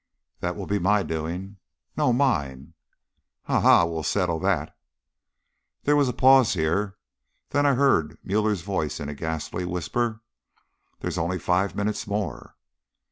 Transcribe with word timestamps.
"That 0.39 0.55
will 0.55 0.65
be 0.65 0.79
my 0.79 1.03
doing." 1.03 1.57
"No, 1.95 2.11
mine." 2.11 2.73
"Ha, 3.43 3.59
ha! 3.59 3.85
we'll 3.85 4.01
settle 4.01 4.39
that." 4.39 4.75
There 5.83 5.95
was 5.95 6.09
a 6.09 6.11
pause 6.11 6.53
here. 6.55 6.97
Then 7.51 7.67
I 7.67 7.75
heard 7.75 8.17
Müller's 8.25 8.63
voice 8.63 8.99
in 8.99 9.09
a 9.09 9.13
ghastly 9.13 9.63
whisper, 9.63 10.23
"There's 11.01 11.19
only 11.19 11.37
five 11.37 11.75
minutes 11.75 12.07
more." 12.07 12.55